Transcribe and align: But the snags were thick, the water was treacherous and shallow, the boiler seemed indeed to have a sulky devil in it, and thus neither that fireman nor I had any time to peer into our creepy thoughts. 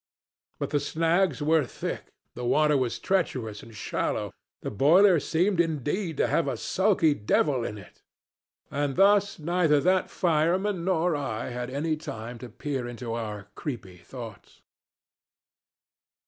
But 0.57 0.71
the 0.71 0.79
snags 0.79 1.43
were 1.43 1.63
thick, 1.63 2.11
the 2.33 2.43
water 2.43 2.75
was 2.75 2.97
treacherous 2.97 3.61
and 3.61 3.75
shallow, 3.75 4.33
the 4.63 4.71
boiler 4.71 5.19
seemed 5.19 5.59
indeed 5.61 6.17
to 6.17 6.25
have 6.25 6.47
a 6.47 6.57
sulky 6.57 7.13
devil 7.13 7.63
in 7.63 7.77
it, 7.77 8.01
and 8.71 8.95
thus 8.95 9.37
neither 9.37 9.79
that 9.81 10.09
fireman 10.09 10.83
nor 10.85 11.15
I 11.15 11.49
had 11.49 11.69
any 11.69 11.95
time 11.97 12.39
to 12.39 12.49
peer 12.49 12.87
into 12.87 13.13
our 13.13 13.49
creepy 13.53 13.97
thoughts. 13.99 14.63